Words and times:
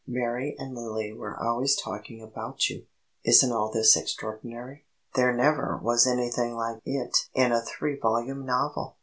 "Mary 0.07 0.55
and 0.57 0.73
Lily 0.73 1.13
were 1.13 1.39
always 1.39 1.75
talking 1.75 2.23
about 2.23 2.67
you. 2.71 2.87
Isn't 3.23 3.51
all 3.51 3.71
this 3.71 3.95
extraordinary? 3.95 4.83
There 5.13 5.31
never 5.31 5.77
was 5.77 6.07
anything 6.07 6.55
like 6.55 6.81
it 6.85 7.15
in 7.35 7.51
a 7.51 7.61
three 7.61 7.99
volume 7.99 8.43
novel!" 8.43 8.97